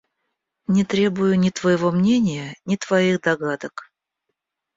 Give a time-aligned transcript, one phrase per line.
[0.77, 3.91] Не требую ни твоего мнения, ни твоих догадок.